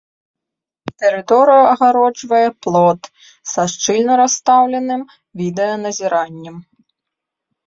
Тэрыторыю 1.01 1.65
агароджвае 1.73 2.47
плот 2.67 3.01
са 3.51 3.61
шчыльна 3.75 4.13
расстаўленым 4.23 5.01
відэаназіраннем. 5.43 6.57